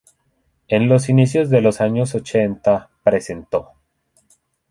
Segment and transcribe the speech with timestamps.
[0.67, 3.73] En los inicios de los años ochenta presentó.